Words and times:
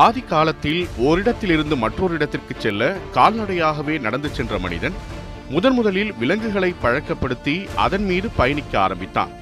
ஆதி 0.00 0.20
காலத்தில் 0.20 0.88
ஓரிடத்திலிருந்து 0.98 1.76
மற்றொரு 1.76 2.14
இடத்திற்கு 2.14 2.54
செல்ல 2.58 2.96
கால்நடையாகவே 3.14 4.00
நடந்து 4.00 4.28
சென்ற 4.28 4.58
மனிதன் 4.58 4.92
முதன் 5.48 5.74
முதலில் 5.74 6.12
விலங்குகளை 6.14 6.74
பழக்கப்படுத்தி 6.82 7.66
அதன் 7.74 8.04
மீது 8.04 8.28
பயணிக்க 8.36 8.80
ஆரம்பித்தான். 8.80 9.32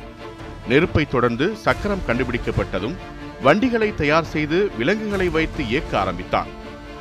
நெருப்பை 0.69 1.05
தொடர்ந்து 1.09 1.57
சக்கரம் 1.57 2.03
கண்டுபிடிக்கப்பட்டதும் 2.07 2.97
வண்டிகளை 3.43 3.95
தயார் 3.95 4.25
செய்து 4.25 4.71
விலங்குகளை 4.79 5.29
வைத்து 5.29 5.69
இயக்க 5.69 5.99
ஆரம்பித்தான். 5.99 6.47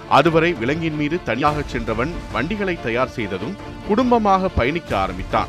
அதுவரை 0.09 0.53
விலங்கின் 0.53 0.95
மீது 0.95 1.23
தனியாக 1.23 1.61
சென்றவன் 1.61 2.13
வண்டிகளை 2.31 2.77
தயார் 2.81 3.15
செய்ததும் 3.17 3.55
குடும்பமாக 3.87 4.49
பயணிக்க 4.49 4.97
ஆரம்பித்தான். 4.97 5.47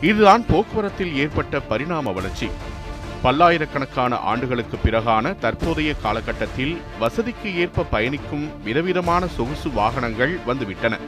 இதுதான் 0.00 0.44
போக்குவரத்தில் 0.48 1.14
ஏற்பட்ட 1.16 1.60
பரிணாம 1.60 2.10
வளர்ச்சி. 2.10 2.48
பல்லாயிரக்கணக்கான 3.22 4.16
ஆண்டுகளுக்கு 4.16 4.78
பிறகான 4.84 5.38
தற்போதைய 5.38 5.94
காலகட்டத்தில் 6.02 6.76
வசதிக்கு 6.98 7.56
ஏற்ப 7.56 7.82
பயணிக்கும் 7.82 8.62
விதவிதமான 8.62 9.26
சொகுசு 9.26 9.70
வாகனங்கள் 9.70 10.38
வந்துவிட்டன. 10.46 10.98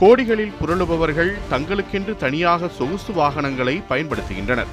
கோடிகளில் 0.00 0.52
புரளுபவர்கள் 0.60 1.32
தங்களுக்கென்று 1.50 2.16
தனியாக 2.16 2.68
சொகுசு 2.68 3.12
வாகனங்களை 3.12 3.82
பயன்படுத்துகின்றனர். 3.88 4.66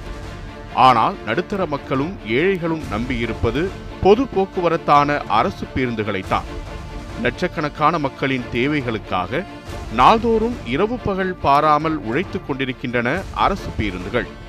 ஆனால் 0.73 1.16
நடுத்தர 1.26 1.66
மக்களும் 1.66 2.18
ஏழைகளும் 2.28 2.84
நம்பியிருப்பது 2.92 3.68
பொது 4.02 4.23
போக்குவரத்தான 4.23 5.22
அரசு 5.28 5.66
பேருந்துகளைத்தான். 5.76 6.48
லட்சக்கணக்கான 7.22 8.00
மக்களின் 8.00 8.44
தேவைகளுக்காக 8.54 9.45
நாள்தோறும் 9.94 10.56
இரவு 10.66 10.98
பகல் 10.98 11.34
பாராமல் 11.34 11.98
உழைத்துக் 11.98 12.48
கொண்டிருக்கின்றன 12.48 13.22
அரசு 13.34 13.70
பேருந்துகள். 13.78 14.44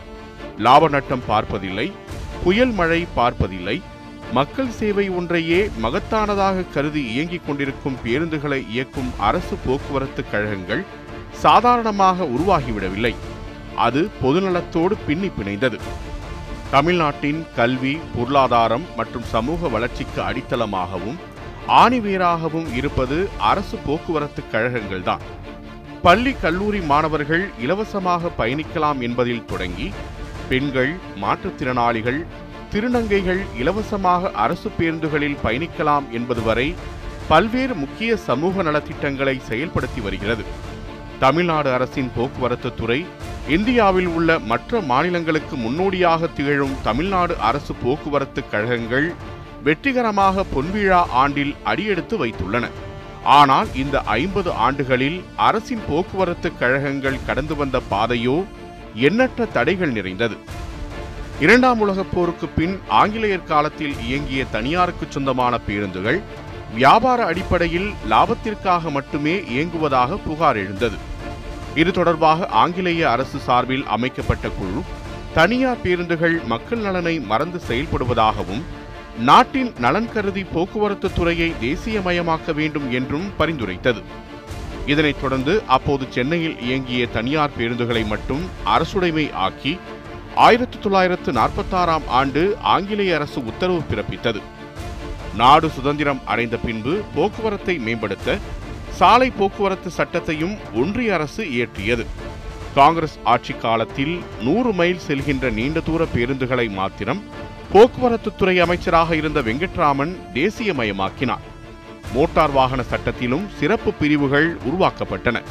லாப 0.58 0.88
நட்டம் 0.88 1.22
பார்ப்பதில்லை 1.26 1.92
புயல் 2.44 2.70
மழை 2.70 3.06
பார்ப்பதில்லை 3.14 3.82
மக்கள் 4.32 4.70
சேவை 4.70 5.10
ஒன்றையே 5.10 5.70
மகத்தானதாக 5.82 6.64
கருதி 6.72 7.02
இயங்கிக் 7.12 7.46
கொண்டிருக்கும் 7.46 7.96
பேருந்துகளை 8.04 8.68
இயக்கும் 8.68 9.10
அரசு 9.18 9.56
போக்குவரத்து 9.66 10.24
கழகங்கள் 10.30 10.84
சாதாரணமாக 11.32 12.24
உருவாகிவிடவில்லை. 12.24 13.14
அது 13.76 14.10
பொதுநலத்தோடு 14.22 14.94
பின்னி 15.06 15.28
பிணைந்தது. 15.28 15.78
தமிழ்நாட்டின் 16.70 17.46
கல்வி 17.56 17.98
பொருளாதாரம் 18.16 18.84
மற்றும் 18.96 19.22
சமூக 19.22 19.68
வளர்ச்சிக்கு 19.68 20.22
அடித்தளமாகவும் 20.22 21.18
ஆணிவேராகவும் 21.68 22.72
இருப்பது 22.74 23.28
அரசு 23.38 23.76
போக்குவரத்து 23.86 24.42
கழகங்கள்தான் 24.52 25.24
பள்ளி 26.02 26.32
கல்லூரி 26.32 26.80
மாணவர்கள் 26.80 27.50
இலவசமாக 27.60 28.30
பயணிக்கலாம் 28.38 29.00
என்பதில் 29.00 29.44
தொடங்கி 29.44 29.92
பெண்கள் 30.48 30.92
மாற்றுத்திறனாளிகள் 31.22 32.20
திருநங்கைகள் 32.72 33.42
இலவசமாக 33.60 34.30
அரசு 34.44 34.68
பேருந்துகளில் 34.78 35.40
பயணிக்கலாம் 35.44 36.06
என்பது 36.10 36.42
வரை 36.42 36.68
பல்வேறு 37.28 37.74
முக்கிய 37.74 38.16
சமூக 38.28 38.62
நலத்திட்டங்களை 38.62 39.36
செயல்படுத்தி 39.50 40.00
வருகிறது. 40.02 40.44
தமிழ்நாடு 41.18 41.70
அரசின் 41.76 42.10
போக்குவரத்து 42.16 42.70
துறை 42.74 42.98
இந்தியாவில் 43.56 44.10
உள்ள 44.16 44.38
மற்ற 44.50 44.80
மாநிலங்களுக்கு 44.90 45.56
முன்னோடியாக 45.56 46.28
திகழும் 46.36 46.76
தமிழ்நாடு 46.82 47.34
அரசு 47.48 47.72
போக்குவரத்து 47.84 48.42
கழகங்கள் 48.50 49.08
வெற்றிகரமாக 49.66 50.44
பொன்விழா 50.54 51.00
ஆண்டில் 51.22 51.54
அடியெடுத்து 51.64 52.16
வைத்துள்ளன. 52.22 52.66
ஆனால் 53.38 53.68
இந்த 53.82 53.96
ஐம்பது 54.20 54.50
ஆண்டுகளில் 54.66 55.18
அரசின் 55.48 55.82
போக்குவரத்து 55.88 56.48
கழகங்கள் 56.58 57.24
கடந்து 57.26 57.56
வந்த 57.56 57.80
பாதையோ 57.90 58.36
எண்ணற்ற 58.96 59.44
தடைகள் 59.44 59.90
நிறைந்தது. 59.90 60.36
இரண்டாம் 61.40 61.80
உலகப் 61.80 62.12
போருக்கு 62.14 62.46
பின் 62.48 62.80
ஆங்கிலேயர் 62.88 63.44
காலத்தில் 63.44 63.94
இயங்கிய 64.02 64.44
தனியாருக்கு 64.50 65.06
சொந்தமான 65.08 65.58
பேருந்துகள் 65.58 66.20
வியாபார 66.74 67.24
அடிப்படையில் 67.24 67.92
லாபத்திற்காக 68.10 68.90
மட்டுமே 68.90 69.34
இயங்குவதாக 69.38 70.18
புகார் 70.26 70.56
எழுந்தது. 70.56 70.96
இது 71.74 71.90
தொடர்பாக 71.92 72.46
ஆங்கிலேய 72.46 73.10
அரசு 73.10 73.38
சார்பில் 73.38 73.84
அமைக்கப்பட்ட 73.86 74.48
குழு 74.48 74.82
தனியார் 75.34 75.82
பேருந்துகள் 75.82 76.40
மக்கள் 76.44 76.78
நலனை 76.78 77.20
மறந்து 77.20 77.60
செயல்படுவதாகவும் 77.68 78.62
நாட்டின் 79.18 79.72
நலன் 79.78 80.12
கருதி 80.12 80.44
போக்குவரத்து 80.44 81.12
துறையை 81.12 81.52
தேசியமயமாக்க 81.62 82.54
வேண்டும் 82.54 82.92
என்றும் 82.92 83.30
பரிந்துரைத்தது. 83.38 84.02
இதனைத் 84.86 85.20
தொடர்ந்து 85.20 85.62
அப்போது 85.66 86.06
சென்னையில் 86.10 86.60
இயங்கிய 86.60 87.06
தனியார் 87.06 87.50
பேருந்துகளை 87.58 88.06
மட்டும் 88.06 88.42
அரசுடைமை 88.64 89.32
ஆக்கி 89.32 89.78
ஆயிரத்தி 90.34 90.78
தொள்ளாயிரத்து 90.78 91.32
நாற்பத்தாறாம் 91.32 92.06
ஆண்டு 92.06 92.56
ஆங்கிலேய 92.60 93.14
அரசு 93.14 93.44
உத்தரவு 93.44 93.82
பிறப்பித்தது. 93.90 94.40
நாடு 95.36 95.70
சுதந்திரம் 95.70 96.20
அடைந்த 96.24 96.56
பின்பு 96.56 97.00
போக்குவரத்தை 97.14 97.78
மேம்படுத்த 97.78 98.38
சாலை 98.90 99.30
போக்குவரத்து 99.30 99.90
சட்டத்தையும் 99.90 100.56
ஒன்றிய 100.74 101.14
அரசு 101.14 101.44
இயற்றியது. 101.44 102.06
காங்கிரஸ் 102.74 103.18
ஆட்சி 103.24 103.54
காலத்தில் 103.54 104.22
நூறு 104.42 104.72
மைல் 104.72 105.00
செல்கின்ற 105.08 105.52
நீண்ட 105.52 105.80
தூர 105.80 106.04
பேருந்துகளை 106.14 106.70
மாத்திரம் 106.70 107.22
போக்குவரத்து 107.72 108.34
துறை 108.34 108.60
அமைச்சராக 108.60 109.16
இருந்த 109.16 109.40
வெங்கட்ராமன் 109.40 110.16
தேசியமயமாக்கினார். 110.34 111.44
மோட்டார் 112.14 112.50
வாகன 112.50 112.82
சட்டத்திலும் 112.82 113.46
சிறப்பு 113.58 113.92
பிரிவுகள் 113.92 114.56
உருவாக்கப்பட்டன. 114.56 115.42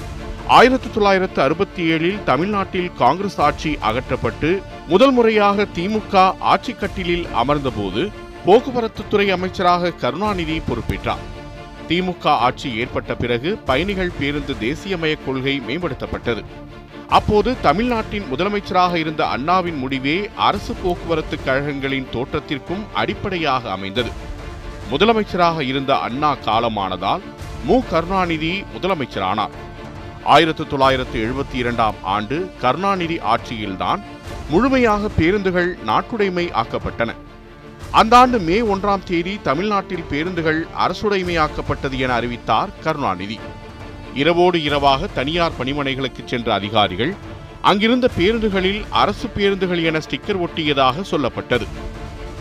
ஆயிரத்தி 0.48 0.88
தொள்ளாயிரத்து 0.94 1.42
அறுபத்தி 1.42 1.92
ஏழில் 1.92 2.24
தமிழ்நாட்டில் 2.24 2.92
காங்கிரஸ் 2.94 3.40
ஆட்சி 3.40 3.78
அகற்றப்பட்டு 3.82 4.62
முதல் 4.88 5.12
முறையாக 5.12 5.68
திமுக 5.76 6.36
ஆட்சி 6.40 6.74
கட்டிலில் 6.74 7.26
அமர்ந்தபோது 7.26 8.12
போக்குவரத்து 8.46 9.04
துறை 9.10 9.32
அமைச்சராக 9.32 9.92
கருணாநிதி 9.92 10.62
பொறுப்பேற்றார். 10.68 11.24
திமுக 11.88 12.28
ஆட்சி 12.28 12.76
ஏற்பட்ட 12.76 13.16
பிறகு 13.16 13.58
பயணிகள் 13.58 14.12
பேருந்து 14.20 14.54
தேசியமய 14.54 15.18
கொள்கை 15.26 15.62
மேம்படுத்தப்பட்டது. 15.68 16.44
அப்போது 17.08 17.56
தமிழ்நாட்டின் 17.62 18.24
முதலமைச்சராக 18.34 18.96
இருந்த 18.96 19.26
அண்ணாவின் 19.26 19.76
முடிவே 19.76 20.30
அரசு 20.36 20.74
போக்குவரத்து 20.74 21.40
கழகங்களின் 21.46 22.08
தோற்றத்திற்கும் 22.14 22.86
அடிப்படையாக 22.94 23.72
அமைந்தது. 23.72 24.10
முதலமைச்சராக 24.92 25.62
இருந்த 25.62 25.98
அண்ணா 25.98 26.36
காலமானதால் 26.36 27.22
மு. 27.66 27.82
கருணாநிதி 27.90 28.64
முதலமைச்சரானார். 28.78 29.50
ஆயிரத்து 30.24 30.68
தொள்ளாயிரத்து 30.68 31.20
எழுபத்தி 31.26 31.56
இரண்டாம் 31.56 31.96
ஆண்டு 32.02 32.52
கருணாநிதி 32.62 33.18
ஆட்சியில்தான் 33.18 34.02
முழுமையாக 34.50 35.10
பேருந்துகள் 35.10 35.78
நாட்டுடைமை 35.88 36.52
ஆக்கப்பட்டன. 36.52 37.14
அந்த 37.92 38.18
ஆண்டு 38.18 38.40
மே 38.40 38.62
ஒன்றாம் 38.62 39.04
தேதி 39.04 39.40
தமிழ்நாட்டில் 39.44 40.04
பேருந்துகள் 40.10 40.68
அரசுடைமையாக்கப்பட்டது 40.88 41.98
என 41.98 42.14
அறிவித்தார் 42.14 42.70
கருணாநிதி. 42.84 43.40
இரவோடு 44.14 44.64
இரவாக 44.64 45.08
தனியார் 45.08 45.52
பணிமனைகளுக்கு 45.60 46.26
சென்ற 46.26 46.54
அதிகாரிகள் 46.54 47.14
அங்கிருந்த 47.62 48.10
பேருந்துகளில் 48.18 48.86
அரசு 48.90 49.28
பேருந்துகள் 49.28 49.84
என 49.84 49.98
ஸ்டிக்கர் 49.98 50.48
ஒட்டியதாக 50.48 51.04
சொல்லப்பட்டது. 51.12 51.68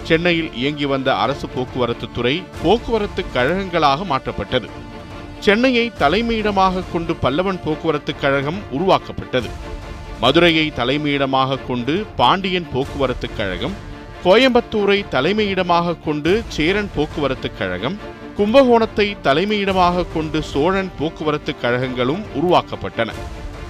சென்னையில் 0.09 0.50
இயங்கி 0.60 0.87
வந்த 0.92 1.10
அரசு 1.25 1.47
போக்குவரத்து 1.54 2.06
துறை 2.16 2.34
போக்குவரத்து 2.62 3.22
கழகங்களாக 3.37 4.04
மாற்றப்பட்டது. 4.10 4.69
சென்னையை 5.47 5.87
தலைமையிடமாக 6.03 6.84
கொண்டு 6.92 7.12
பல்லவன் 7.22 7.60
போக்குவரத்து 7.65 8.12
கழகம் 8.20 8.60
உருவாக்கப்பட்டது. 8.76 9.48
மதுரையை 10.22 10.66
தலைமையிடமாக 10.76 11.59
கொண்டு 11.69 11.94
பாண்டியன் 12.16 12.69
போக்குவரத்து 12.75 13.28
கழகம் 13.37 13.75
கோயம்புத்தூரை 14.25 14.98
தலைமையிடமாக 15.14 15.97
கொண்டு 16.04 16.32
சேரன் 16.48 16.91
போக்குவரத்து 16.97 17.48
கழகம் 17.59 17.97
கும்பகோணத்தை 18.38 19.06
தலைமையிடமாக 19.26 20.06
கொண்டு 20.14 20.38
சோழன் 20.43 20.90
போக்குவரத்து 20.99 21.52
கழகங்களும் 21.62 22.23
உருவாக்கப்பட்டன. 22.38 23.11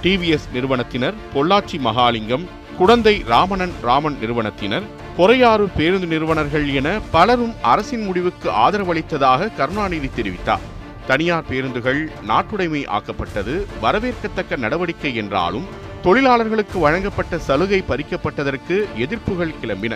டிவிஎஸ் 0.03 0.47
நிறுவனத்தினர் 0.53 1.17
பொள்ளாச்சி 1.33 1.77
மகாலிங்கம் 1.87 2.45
குடந்தை 2.77 3.15
ராமணன் 3.27 3.73
ராமன் 3.87 4.17
நிறுவனத்தினர் 4.21 4.85
பொறையாறு 5.17 5.65
பேருந்து 5.77 6.07
நிறுவனர்கள் 6.07 6.65
என 6.69 6.99
பலரும் 7.11 7.53
அரசின் 7.61 8.01
முடிவுக்கு 8.01 8.49
ஆதரவளித்ததாக 8.49 9.55
கருணாநிதி 9.55 10.09
தெரிவித்தார். 10.15 10.63
தனியார் 11.07 11.45
பேருந்துகள் 11.49 12.11
நாட்டுடைமை 12.27 12.81
ஆக்கப்பட்டது 12.87 13.53
வரவேற்கத்தக்க 13.81 14.57
நடவடிக்கை 14.57 15.15
என்றாலும் 15.15 15.67
தொழிலாளர்களுக்கு 16.03 16.79
வழங்கப்பட்ட 16.79 17.37
சலுகை 17.37 17.83
பறிக்கப்பட்டதற்கு 17.89 18.75
எதிர்ப்புகள் 19.05 19.55
கிளம்பின. 19.61 19.93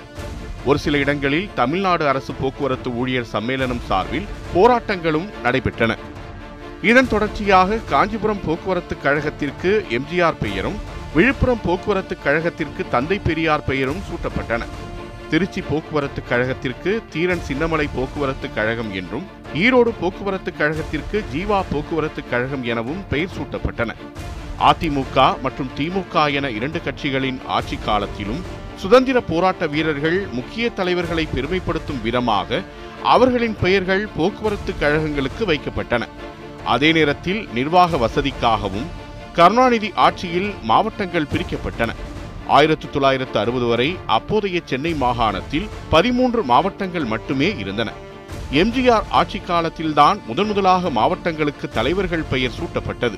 ஒரு 0.66 0.80
சில 0.80 0.98
இடங்களில் 0.98 1.50
தமிழ்நாடு 1.54 2.08
அரசு 2.08 2.34
போக்குவரத்து 2.34 2.92
ஊழியர் 2.92 3.32
சம்மேளனம் 3.34 3.86
சார்பில் 3.88 4.28
போராட்டங்களும் 4.56 5.30
நடைபெற்றன. 5.44 5.98
இதன் 6.82 7.08
தொடர்ச்சியாக 7.08 7.80
காஞ்சிபுரம் 7.90 8.44
போக்குவரத்து 8.46 8.96
கழகத்திற்கு 9.04 9.72
எம்ஜிஆர் 9.98 10.40
பெயரும் 10.40 10.80
விழுப்புரம் 11.14 11.66
போக்குவரத்து 11.66 12.18
கழகத்திற்கு 12.26 12.84
தந்தை 12.90 13.20
பெரியார் 13.20 13.64
பெயரும் 13.64 14.04
சூட்டப்பட்டன. 14.10 14.64
திருச்சி 15.32 15.62
போக்குவரத்து 15.62 16.22
கழகத்திற்கு 16.30 16.92
தீரன் 17.14 17.44
சின்னமலை 17.48 17.86
போக்குவரத்து 17.96 18.48
கழகம் 18.54 18.94
என்றும் 18.94 19.26
ஈரோடு 19.54 19.92
போக்குவரத்து 20.00 20.52
கழகத்திற்கு 20.60 21.18
ஜீவா 21.34 21.60
போக்குவரத்து 21.72 22.22
கழகம் 22.30 22.64
எனவும் 22.64 23.04
பெயர் 23.10 23.36
சூட்டப்பட்டன. 23.38 23.96
அதிமுக 24.70 25.40
மற்றும் 25.42 25.70
திமுக 25.78 26.34
என 26.38 26.50
இரண்டு 26.50 26.82
கட்சிகளின் 26.86 27.40
ஆட்சி 27.58 27.78
காலத்திலும் 27.86 28.42
சுதந்திர 28.76 29.22
போராட்ட 29.22 29.68
வீரர்கள் 29.68 30.28
முக்கிய 30.32 30.66
தலைவர்களை 30.70 31.28
பெருமைப்படுத்தும் 31.36 32.02
விதமாக 32.04 32.62
அவர்களின் 33.04 33.56
பெயர்கள் 33.62 34.08
போக்குவரத்து 34.18 34.74
கழகங்களுக்கு 34.80 35.46
வைக்கப்பட்டன. 35.46 36.04
அதே 36.66 36.92
நேரத்தில் 36.92 37.42
நிர்வாக 37.54 37.98
வசதிக்காகவும் 37.98 38.90
கருணாநிதி 39.34 39.90
ஆட்சியில் 39.96 40.54
மாவட்டங்கள் 40.62 41.32
பிரிக்கப்பட்டன. 41.34 41.92
ஆயிரத்து 42.58 42.88
தொள்ளாயிரத்து 42.90 43.38
அறுபது 43.42 43.68
வரை 43.72 43.90
அப்போதைய 44.18 44.60
சென்னை 44.70 44.94
மாகாணத்தில் 45.04 45.68
பதிமூன்று 45.94 46.42
மாவட்டங்கள் 46.52 47.08
மட்டுமே 47.14 47.50
இருந்தன. 47.64 47.90
எம்ஜிஆர் 48.62 49.08
ஆட்சி 49.20 49.40
காலத்தில்தான் 49.50 50.18
முதன் 50.28 50.50
முதலாக 50.50 50.90
மாவட்டங்களுக்கு 51.00 51.68
தலைவர்கள் 51.78 52.30
பெயர் 52.32 52.58
சூட்டப்பட்டது. 52.60 53.18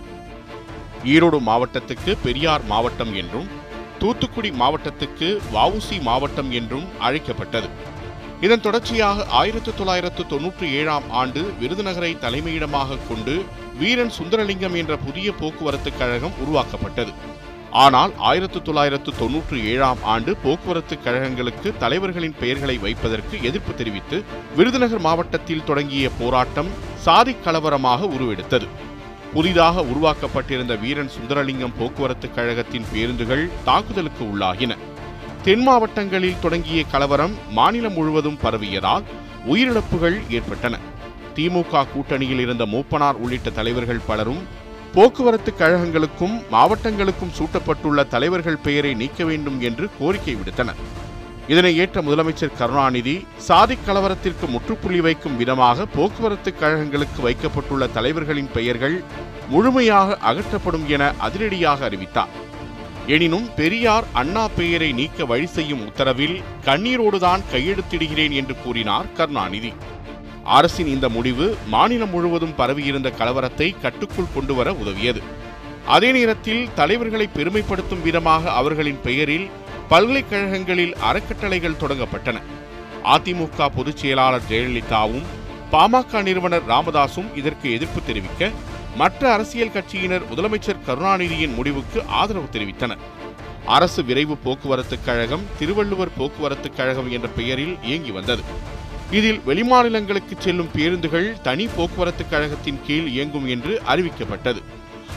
ஈரோடு 1.13 1.39
மாவட்டத்துக்கு 1.49 2.11
பெரியார் 2.25 2.65
மாவட்டம் 2.73 3.13
என்றும் 3.21 3.49
தூத்துக்குடி 4.01 4.51
மாவட்டத்துக்கு 4.61 5.27
வவுசி 5.55 5.97
மாவட்டம் 6.09 6.51
என்றும் 6.59 6.87
அழைக்கப்பட்டது. 7.07 7.69
இதன் 8.45 8.63
தொடர்ச்சியாக 8.65 9.25
ஆயிரத்து 9.39 9.71
தொள்ளாயிரத்து 9.79 10.23
தொன்னூற்றி 10.31 10.67
ஏழாம் 10.79 11.07
ஆண்டு 11.21 11.41
விருதுநகரை 11.61 12.11
தலைமையிடமாக 12.23 12.97
கொண்டு 13.09 13.35
வீரன் 13.81 14.13
சுந்தரலிங்கம் 14.17 14.77
என்ற 14.81 14.95
புதிய 15.05 15.27
போக்குவரத்து 15.41 15.91
கழகம் 15.99 16.39
உருவாக்கப்பட்டது. 16.43 17.13
ஆனால் 17.71 18.11
ஆயிரத்து 18.17 18.61
தொள்ளாயிரத்து 18.61 19.11
தொன்னூற்றி 19.19 19.63
ஏழாம் 19.63 19.97
ஆண்டு 20.03 20.35
போக்குவரத்து 20.43 20.97
கழகங்களுக்கு 21.03 21.77
தலைவர்களின் 21.77 22.35
பெயர்களை 22.39 22.77
வைப்பதற்கு 22.77 23.41
எதிர்ப்பு 23.41 23.73
தெரிவித்து 23.73 24.23
விருதுநகர் 24.55 24.99
மாவட்டத்தில் 24.99 25.63
தொடங்கிய 25.63 26.09
போராட்டம் 26.19 26.67
சாதி 26.95 27.33
கலவரமாக 27.33 28.05
உருவெடுத்தது. 28.05 28.67
புதிதாக 29.33 29.81
உருவாக்கப்பட்டிருந்த 29.81 30.75
வீரன் 30.75 31.09
சுந்தரலிங்கம் 31.09 31.77
போக்குவரத்து 31.77 32.29
கழகத்தின் 32.31 32.85
பேருந்துகள் 32.93 33.49
தாக்குதலுக்கு 33.63 34.23
உள்ளாகின. 34.23 34.75
தென் 35.43 35.63
மாவட்டங்களில் 35.63 36.39
தொடங்கிய 36.39 36.83
கலவரம் 36.83 37.35
மாநிலம் 37.49 37.93
முழுவதும் 37.93 38.37
பரவியதால் 38.37 39.03
உயிரிழப்புகள் 39.47 40.29
ஏற்பட்டன. 40.29 40.77
திமுக 41.35 41.85
கூட்டணியில் 41.93 42.39
இருந்த 42.39 42.65
மூப்பனார் 42.65 43.13
உள்ளிட்ட 43.13 43.49
தலைவர்கள் 43.49 44.07
பலரும் 44.07 44.59
போக்குவரத்து 44.95 45.51
கழகங்களுக்கும் 45.59 46.33
மாவட்டங்களுக்கும் 46.51 47.35
சூட்டப்பட்டுள்ள 47.37 48.07
தலைவர்கள் 48.07 48.57
பெயரை 48.57 48.93
நீக்க 48.93 49.23
வேண்டும் 49.25 49.61
என்று 49.61 49.89
கோரிக்கை 49.99 50.35
விடுத்தனர். 50.35 50.81
இதனை 51.47 51.77
ஏற்ற 51.77 52.01
முதலமைச்சர் 52.01 52.57
கருணாநிதி 52.57 53.25
சாதி 53.37 53.77
கலவரத்திற்கு 53.87 54.47
முற்றுப்புள்ளி 54.47 55.01
வைக்கும் 55.01 55.37
விதமாக 55.37 55.85
போக்குவரத்து 55.85 56.53
கழகங்களுக்கு 56.61 57.21
வைக்கப்பட்டுள்ள 57.21 57.87
தலைவர்களின் 57.87 58.51
பெயர்கள் 58.53 59.03
முழுமையாக 59.49 60.17
அகற்றப்படும் 60.31 60.85
என 60.87 61.13
அதிரடியாக 61.17 61.85
அறிவித்தார். 61.85 62.33
எனினும் 63.07 63.47
பெரியார் 63.55 64.03
அண்ணா 64.13 64.47
பெயரை 64.47 64.91
நீக்க 64.91 65.25
வழி 65.25 65.45
செய்யும் 65.45 65.89
உத்தரவில் 65.89 66.37
கண்ணீரோடுதான் 66.65 67.47
கையெழுத்திடுகிறேன் 67.53 68.31
என்று 68.31 68.55
கூறினார் 68.63 69.11
கருணாநிதி. 69.11 69.73
அரசின் 70.43 70.87
இந்த 70.87 71.09
முடிவு 71.09 71.57
மாநிலம் 71.67 72.09
முழுவதும் 72.09 72.55
பரவியிருந்த 72.55 73.13
கலவரத்தை 73.17 73.75
கட்டுக்குள் 73.81 74.33
கொண்டுவர 74.33 74.73
உதவியது. 74.73 75.21
அதே 75.85 76.11
நேரத்தில் 76.11 76.69
தலைவர்களை 76.75 77.29
பெருமைப்படுத்தும் 77.35 78.01
விதமாக 78.01 78.51
அவர்களின் 78.51 78.99
பெயரில் 79.03 79.49
பல்கலைக்கழகங்களில் 79.89 80.95
அறக்கட்டளைகள் 80.95 81.79
தொடங்கப்பட்டன. 81.79 82.41
அதிமுக 83.03 83.69
பொதுச் 83.75 83.97
செயலாளர் 83.97 84.41
ஜெயலலிதாவும் 84.49 85.23
பாமக 85.71 86.21
நிறுவனர் 86.21 86.67
ராமதாசும் 86.67 87.35
இதற்கு 87.35 87.73
எதிர்ப்பு 87.73 88.01
தெரிவிக்க 88.05 88.49
மற்ற 88.95 89.33
அரசியல் 89.33 89.71
கட்சியினர் 89.71 90.27
முதலமைச்சர் 90.31 90.83
கருணாநிதியின் 90.87 91.53
முடிவுக்கு 91.53 92.03
ஆதரவு 92.07 92.45
தெரிவித்தனர். 92.51 92.97
அரசு 93.65 94.03
விரைவு 94.03 94.37
போக்குவரத்து 94.37 95.03
கழகம் 95.05 95.41
திருவள்ளுவர் 95.59 96.17
போக்குவரத்து 96.17 96.73
கழகம் 96.73 97.11
என்ற 97.11 97.27
பெயரில் 97.27 97.77
இயங்கி 97.83 98.11
வந்தது. 98.11 98.41
இதில் 99.11 99.41
வெளிமாநிலங்களுக்கு 99.47 100.35
செல்லும் 100.39 100.69
பேருந்துகள் 100.73 101.41
தனி 101.41 101.67
போக்குவரத்து 101.67 102.29
கழகத்தின் 102.29 102.79
கீழ் 102.87 103.07
இயங்கும் 103.07 103.47
என்று 103.47 103.81
அறிவிக்கப்பட்டது. 103.87 104.61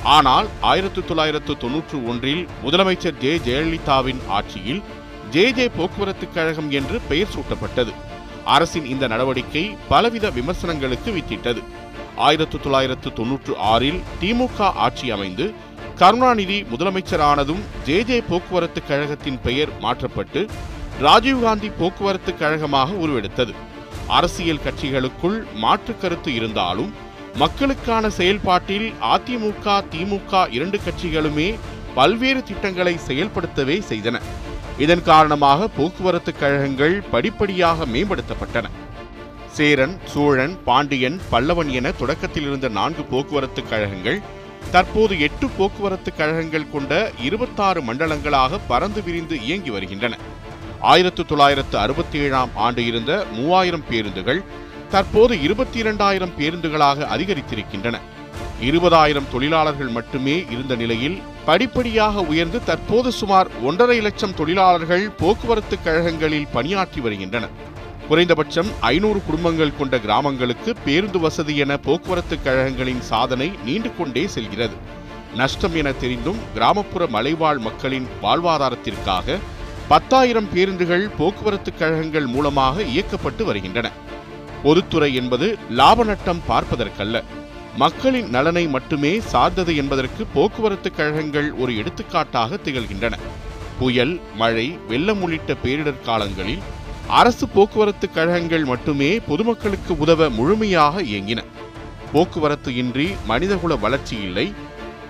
ஆனால் 0.03 0.47
ஆயிரத்து 0.61 1.05
தொள்ளாயிரத்து 1.05 1.57
தொன்னூற்று 1.57 2.09
ஒன்றில் 2.09 2.49
முதலமைச்சர் 2.65 3.15
ஜெ. 3.21 3.39
ஜெயலலிதாவின் 3.47 4.21
ஆட்சியில் 4.29 4.83
ஜே. 5.31 5.51
ஜே. 5.51 5.69
போக்குவரத்து 5.69 6.33
கழகம் 6.33 6.71
என்று 6.71 7.01
பெயர் 7.09 7.33
சூட்டப்பட்டது. 7.35 7.93
அரசின் 8.45 8.87
இந்த 8.87 9.07
நடவடிக்கை 9.07 9.77
பலவித 9.89 10.31
விமர்சனங்களுக்கு 10.31 11.13
வித்திட்டது. 11.13 11.63
ஆயிரத்து 12.17 12.61
தொள்ளாயிரத்து 12.61 13.13
தொன்னூற்று 13.13 13.57
ஆறில் 13.57 14.01
திமுக 14.21 14.59
ஆட்சி 14.59 15.11
அமைந்து 15.11 15.53
கருணாநிதி 15.97 16.63
முதலமைச்சரானதும் 16.63 17.63
ஜே. 17.85 18.03
ஜே. 18.03 18.21
போக்குவரத்து 18.21 18.83
கழகத்தின் 18.87 19.41
பெயர் 19.43 19.79
மாற்றப்பட்டு 19.81 20.47
ராஜீவ்காந்தி 21.03 21.73
போக்குவரத்து 21.79 22.37
கழகமாக 22.37 22.93
உருவெடுத்தது. 22.93 23.55
அரசியல் 24.07 24.61
கட்சிகளுக்குள் 24.65 25.55
மாற்று 25.55 25.99
கருத்து 25.99 26.35
இருந்தாலும் 26.35 26.93
மக்களுக்கான 27.35 28.11
செயல்பாட்டில் 28.11 28.93
அதிமுக 29.01 29.85
திமுக 29.93 30.51
இரண்டு 30.51 30.81
கட்சிகளுமே 30.87 31.55
பல்வேறு 31.95 32.43
திட்டங்களை 32.43 32.99
செயல்படுத்தவே 33.07 33.83
செய்தன. 33.89 34.21
இதன் 34.79 35.03
காரணமாக 35.03 35.69
போக்குவரத்து 35.69 36.33
கழகங்கள் 36.33 37.03
படிப்படியாக 37.11 37.87
மேம்படுத்தப்பட்டன. 37.87 38.71
சேரன் 39.53 39.99
சோழன் 40.05 40.59
பாண்டியன் 40.65 41.21
பல்லவன் 41.31 41.71
என 41.71 41.93
தொடக்கத்தில் 41.93 42.43
இருந்த 42.43 42.69
நான்கு 42.69 43.03
போக்குவரத்து 43.03 43.63
கழகங்கள் 43.69 44.21
தற்போது 44.71 45.21
எட்டு 45.21 45.49
போக்குவரத்து 45.49 46.15
கழகங்கள் 46.15 46.71
கொண்ட 46.71 47.11
இருபத்தாறு 47.23 47.81
மண்டலங்களாக 47.81 48.59
பறந்து 48.69 49.03
விரிந்து 49.03 49.43
இயங்கி 49.43 49.71
வருகின்றன. 49.71 50.19
ஆயிரத்து 50.91 51.23
தொள்ளாயிரத்து 51.27 51.77
அறுபத்தி 51.79 52.19
ஏழாம் 52.19 52.51
ஆண்டு 52.65 52.83
இருந்த 52.87 53.13
மூவாயிரம் 53.33 53.85
பேருந்துகள் 53.91 54.41
தற்போது 54.91 55.35
இருபத்தி 55.43 55.79
இரண்டாயிரம் 55.79 56.33
பேருந்துகளாக 56.39 57.07
அதிகரித்திருக்கின்றன. 57.15 57.97
இருபதாயிரம் 58.69 59.29
தொழிலாளர்கள் 59.33 59.93
மட்டுமே 59.97 60.35
இருந்த 60.55 60.75
நிலையில் 60.75 61.17
படிப்படியாக 61.45 62.23
உயர்ந்து 62.33 62.59
தற்போது 62.65 63.13
சுமார் 63.13 63.49
ஒன்றரை 63.63 63.99
லட்சம் 64.01 64.35
தொழிலாளர்கள் 64.35 65.05
போக்குவரத்து 65.21 65.79
கழகங்களில் 65.85 66.51
பணியாற்றி 66.53 67.01
வருகின்றனர். 67.01 67.55
குறைந்தபட்சம் 68.09 68.71
ஐநூறு 68.81 69.21
குடும்பங்கள் 69.27 69.77
கொண்ட 69.79 69.99
கிராமங்களுக்கு 69.99 70.71
பேருந்து 70.85 71.21
வசதி 71.27 71.57
என 71.57 71.77
போக்குவரத்து 71.77 72.39
கழகங்களின் 72.45 73.03
சாதனை 73.13 73.49
நீண்டு 73.65 73.93
கொண்டே 73.99 74.27
செல்கிறது. 74.27 74.79
நஷ்டம் 75.35 75.75
என 75.75 75.93
தெரிந்தும் 75.93 76.41
கிராமப்புற 76.55 77.07
மலைவாழ் 77.17 77.59
மக்களின் 77.59 78.09
வாழ்வாதாரத்திற்காக 78.23 79.39
பத்தாயிரம் 79.89 80.49
பேருந்துகள் 80.53 81.11
போக்குவரத்து 81.19 81.75
கழகங்கள் 81.75 82.27
மூலமாக 82.27 82.83
இயக்கப்பட்டு 82.83 83.43
வருகின்றன. 83.45 83.91
பொதுத்துறை 84.63 85.15
என்பது 85.15 85.59
லாப 85.71 86.05
நட்டம் 86.05 86.41
பார்ப்பதற்கல்ல. 86.49 87.23
மக்களின் 87.77 88.29
நலனை 88.29 88.67
மட்டுமே 88.67 89.21
சார்ந்தது 89.21 89.77
என்பதற்கு 89.77 90.27
போக்குவரத்து 90.27 90.93
கழகங்கள் 90.93 91.53
ஒரு 91.53 91.77
எடுத்துக்காட்டாக 91.77 92.59
திகழ்கின்றன. 92.65 93.19
புயல் 93.79 94.21
மழை 94.35 94.79
வெள்ளம் 94.89 95.23
உள்ளிட்ட 95.23 95.55
பேரிடர் 95.65 96.03
காலங்களில் 96.05 96.65
அரசு 97.09 97.49
போக்குவரத்து 97.49 98.11
கழகங்கள் 98.11 98.65
மட்டுமே 98.65 99.19
பொதுமக்களுக்கு 99.19 99.99
உதவ 99.99 100.31
முழுமையாக 100.31 101.03
இயங்கின. 101.03 101.41
போக்குவரத்து 102.13 102.77
இன்றி 102.77 103.11
மனிதகுல 103.27 103.77
வளர்ச்சி 103.77 104.17
இல்லை. 104.17 104.53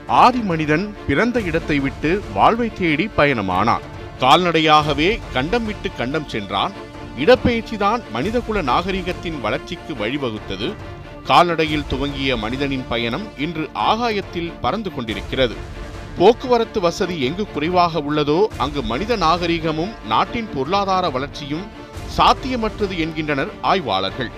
ஆதி 0.06 0.38
மனிதன் 0.38 0.94
பிறந்த 1.06 1.40
இடத்தை 1.40 1.78
விட்டு 1.78 2.22
வாழ்வை 2.34 2.72
தேடி 2.72 3.10
பயணமானான். 3.16 3.84
கால்நடையாகவே 4.20 5.20
கண்டம் 5.32 5.64
விட்டு 5.64 5.88
கண்டம் 5.96 6.28
சென்றான். 6.28 6.72
இடப்பெயர்ச்சிதான் 7.18 8.02
மனிதகுல 8.12 8.62
நாகரிகத்தின் 8.62 9.40
வளர்ச்சிக்கு 9.40 9.94
வழிவகுத்தது. 9.94 10.74
கால்நடையில் 11.24 11.86
துவங்கிய 11.88 12.36
மனிதனின் 12.36 12.84
பயணம் 12.88 13.26
இன்று 13.38 13.68
ஆகாயத்தில் 13.72 14.52
பறந்து 14.60 14.94
கொண்டிருக்கிறது. 14.94 15.54
போக்குவரத்து 16.18 16.80
வசதி 16.80 17.22
எங்கு 17.22 17.46
குறைவாக 17.46 18.00
உள்ளதோ 18.00 18.46
அங்கு 18.56 18.82
மனித 18.82 19.16
நாகரிகமும் 19.16 19.94
நாட்டின் 20.08 20.48
பொருளாதார 20.54 21.08
வளர்ச்சியும் 21.08 21.64
சாத்தியமற்றது 22.16 22.96
என்கின்றனர் 22.98 23.48
ஆய்வாளர்கள். 23.62 24.30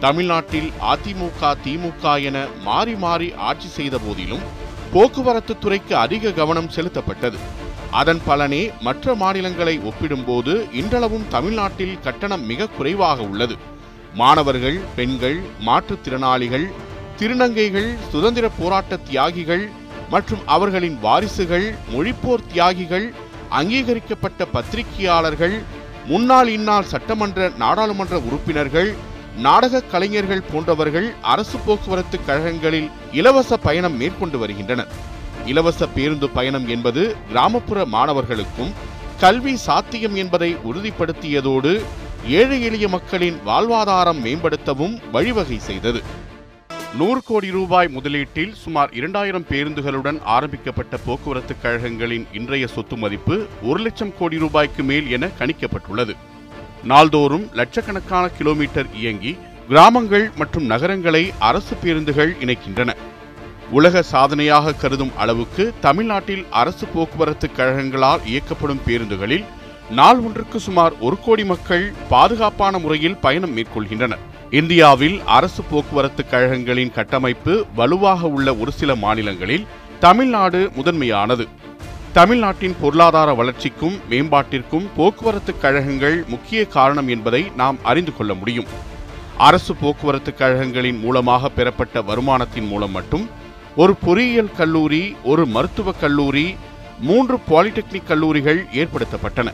தமிழ்நாட்டில் 0.00 0.70
அதிமுக 0.92 1.54
திமுக 1.64 2.22
என 2.22 2.46
மாறி 2.62 2.94
மாறி 2.94 3.34
ஆட்சி 3.34 3.68
செய்த 3.68 3.98
போதிலும் 3.98 4.44
போக்குவரத்து 4.92 5.58
துறைக்கு 5.58 5.96
அதிக 5.96 6.32
கவனம் 6.32 6.70
செலுத்தப்பட்டது. 6.76 7.38
அதன் 7.98 8.20
பலனே 8.28 8.62
மற்ற 8.86 9.14
மாநிலங்களை 9.20 9.74
ஒப்பிடும்போது 9.88 10.52
இன்றளவும் 10.80 11.28
தமிழ்நாட்டில் 11.34 12.00
கட்டணம் 12.06 12.44
மிக 12.50 12.68
குறைவாக 12.76 13.18
உள்ளது. 13.30 13.56
மாணவர்கள் 14.20 14.78
பெண்கள் 14.96 15.38
மாற்றுத்திறனாளிகள் 15.66 16.66
திருநங்கைகள் 17.18 17.90
சுதந்திர 18.12 18.46
போராட்ட 18.58 18.96
தியாகிகள் 19.08 19.64
மற்றும் 20.10 20.42
அவர்களின் 20.54 20.98
வாரிசுகள் 21.06 21.66
மொழிப்போர் 21.94 22.46
தியாகிகள் 22.52 23.06
அங்கீகரிக்கப்பட்ட 23.58 24.44
பத்திரிகையாளர்கள் 24.54 25.56
முன்னாள் 26.10 26.48
இந்நாள் 26.56 26.90
சட்டமன்ற 26.92 27.48
நாடாளுமன்ற 27.62 28.16
உறுப்பினர்கள் 28.28 28.90
நாடக 29.46 29.84
கலைஞர்கள் 29.92 30.48
போன்றவர்கள் 30.52 31.08
அரசு 31.32 31.58
போக்குவரத்து 31.66 32.18
கழகங்களில் 32.28 32.88
இலவச 33.12 33.56
பயணம் 33.66 33.96
மேற்கொண்டு 33.96 34.38
வருகின்றனர். 34.38 34.92
இலவச 35.46 35.86
பேருந்து 35.86 36.28
பயணம் 36.28 36.68
என்பது 36.68 37.16
கிராமப்புற 37.28 37.84
மாணவர்களுக்கும் 37.84 38.72
கல்வி 39.20 39.56
சாத்தியம் 39.56 40.14
என்பதை 40.14 40.56
உறுதிப்படுத்தியதோடு 40.70 41.72
ஏழை 42.26 42.62
எளிய 42.62 42.88
மக்களின் 42.88 43.38
வாழ்வாதாரம் 43.46 44.20
மேம்படுத்தவும் 44.24 44.94
வழிவகை 45.12 45.58
செய்தது. 45.58 46.02
நூறு 46.96 47.20
கோடி 47.24 47.50
ரூபாய் 47.50 47.88
முதலீட்டில் 47.88 48.52
சுமார் 48.54 48.92
இரண்டாயிரம் 48.92 49.46
பேருந்துகளுடன் 49.50 50.18
ஆரம்பிக்கப்பட்ட 50.24 50.96
போக்குவரத்து 50.96 51.56
கழகங்களின் 51.62 52.24
இன்றைய 52.32 52.66
சொத்து 52.66 52.96
மதிப்பு 52.96 53.46
ஒரு 53.62 53.80
லட்சம் 53.80 54.14
கோடி 54.18 54.38
ரூபாய்க்கு 54.38 54.82
மேல் 54.82 55.10
என 55.10 55.28
கணிக்கப்பட்டுள்ளது. 55.38 56.14
நாள்தோறும் 56.84 57.48
லட்சக்கணக்கான 57.52 58.28
கிலோமீட்டர் 58.28 58.86
இயங்கி 58.94 59.36
கிராமங்கள் 59.68 60.30
மற்றும் 60.36 60.64
நகரங்களை 60.64 61.32
அரசு 61.38 61.76
பேருந்துகள் 61.82 62.36
இணைக்கின்றன. 62.40 62.90
உலக 63.70 64.02
சாதனையாக 64.02 64.72
கருதும் 64.72 65.16
அளவுக்கு 65.16 65.74
தமிழ்நாட்டில் 65.80 66.46
அரசு 66.50 66.86
போக்குவரத்து 66.86 67.50
கழகங்களால் 67.56 68.20
இயக்கப்படும் 68.26 68.80
பேருந்துகளில் 68.86 69.44
நாள் 69.90 70.18
ஒன்றுக்கு 70.18 70.60
சுமார் 70.60 70.98
ஒரு 70.98 71.16
கோடி 71.24 71.44
மக்கள் 71.44 71.92
பாதுகாப்பான 72.08 72.78
முறையில் 72.78 73.16
பயணம் 73.16 73.56
மேற்கொள்கின்றனர். 73.56 74.18
இந்தியாவில் 74.50 75.22
அரசு 75.24 75.62
போக்குவரத்து 75.62 76.24
கழகங்களின் 76.30 76.92
கட்டமைப்பு 76.92 77.64
வலுவாக 77.74 78.28
உள்ள 78.28 78.54
ஒரு 78.54 78.72
சில 78.72 78.94
மாநிலங்களில் 78.94 79.66
தமிழ்நாடு 79.98 80.70
முதன்மையானது. 80.74 81.48
தமிழ்நாட்டின் 82.12 82.76
பொருளாதார 82.80 83.34
வளர்ச்சிக்கும் 83.34 83.96
மேம்பாட்டிற்கும் 84.10 84.86
போக்குவரத்து 84.96 85.58
கழகங்கள் 85.58 86.24
முக்கிய 86.28 86.66
காரணம் 86.66 87.08
என்பதை 87.08 87.50
நாம் 87.56 87.78
அறிந்து 87.82 88.16
கொள்ள 88.16 88.34
முடியும். 88.34 88.66
அரசு 89.36 89.74
போக்குவரத்து 89.74 90.34
கழகங்களின் 90.38 91.00
மூலமாக 91.00 91.48
பெறப்பட்ட 91.48 92.00
வருமானத்தின் 92.00 92.68
மூலம் 92.68 92.90
மட்டும் 92.90 93.44
ஒரு 93.76 93.94
பொறியியல் 93.94 94.52
கல்லூரி 94.52 95.16
ஒரு 95.24 95.46
மருத்துவக் 95.46 96.00
கல்லூரி 96.00 96.56
மூன்று 97.00 97.36
பாலிடெக்னிக் 97.50 98.06
கல்லூரிகள் 98.06 98.66
ஏற்படுத்தப்பட்டன. 98.72 99.48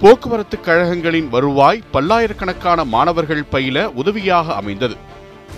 போக்குவரத்து 0.00 0.58
கழகங்களின் 0.64 1.28
வருவாய் 1.28 1.82
பல்லாயிரக்கணக்கான 1.92 2.84
மாணவர்கள் 2.84 3.44
பயில 3.44 3.90
உதவியாக 3.90 4.54
அமைந்தது. 4.54 4.96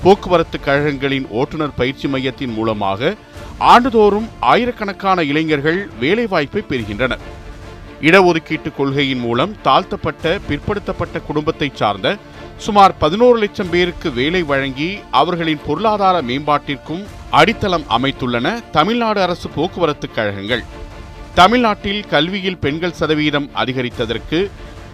போக்குவரத்து 0.02 0.58
கழகங்களின் 0.66 1.26
ஓட்டுநர் 1.28 1.74
பயிற்சி 1.74 2.08
மையத்தின் 2.08 2.52
மூலமாக 2.52 3.14
ஆண்டுதோறும் 3.58 4.28
ஆயிரக்கணக்கான 4.40 5.22
இளைஞர்கள் 5.22 5.88
வேலைவாய்ப்பை 6.00 6.62
பெறுகின்றனர். 6.68 7.24
இடஒதுக்கீட்டு 8.00 8.72
கொள்கையின் 8.76 9.18
மூலம் 9.18 9.56
தாழ்த்தப்பட்ட 9.62 10.38
பிற்படுத்தப்பட்ட 10.48 11.20
குடும்பத்தை 11.26 11.70
சார்ந்த 11.74 12.16
சுமார் 12.56 12.94
பதினோரு 12.98 13.38
லட்சம் 13.38 13.70
பேருக்கு 13.70 14.12
வேலை 14.12 14.42
வழங்கி 14.42 14.98
அவர்களின் 15.10 15.60
பொருளாதார 15.66 16.22
மேம்பாட்டிற்கும் 16.22 17.04
அடித்தளம் 17.38 17.84
அமைத்துள்ளன 17.96 18.48
தமிழ்நாடு 18.70 19.20
அரசு 19.22 19.48
போக்குவரத்து 19.48 20.06
கழகங்கள். 20.10 20.64
தமிழ்நாட்டில் 21.34 22.02
கல்வியில் 22.10 22.58
பெண்கள் 22.58 22.98
சதவீதம் 22.98 23.46
அதிகரித்ததற்கு 23.54 24.38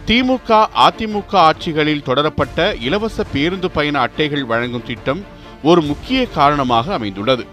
திமுக 0.08 0.58
அதிமுக 0.86 1.32
ஆட்சிகளில் 1.46 2.04
தொடரப்பட்ட 2.08 2.74
இலவச 2.80 3.24
பேருந்து 3.32 3.70
பயண 3.70 3.96
அட்டைகள் 4.00 4.44
வழங்கும் 4.44 4.86
திட்டம் 4.86 5.24
ஒரு 5.62 5.82
முக்கிய 5.82 6.20
காரணமாக 6.26 6.94
அமைந்துள்ளது. 6.94 7.46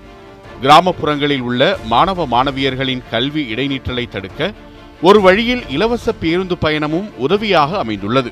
கிராமப்புறங்களில் 0.62 1.42
உள்ள 1.42 1.62
மாணவ 1.94 2.28
மாணவியர்களின் 2.36 3.04
கல்வி 3.12 3.44
இடைநிற்றலை 3.54 4.06
தடுக்க 4.10 4.54
ஒரு 5.02 5.22
வழியில் 5.22 5.64
இலவச 5.70 6.12
பேருந்து 6.12 6.58
பயணமும் 6.62 7.10
உதவியாக 7.18 7.78
அமைந்துள்ளது. 7.78 8.32